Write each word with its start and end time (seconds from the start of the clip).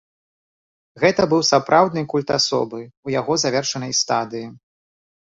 Гэта 1.03 1.21
быў 1.33 1.41
сапраўдны 1.51 2.05
культ 2.15 2.29
асобы, 2.39 2.83
у 3.09 3.17
яго 3.19 3.33
завершанай 3.47 3.99
стадыі. 4.03 4.47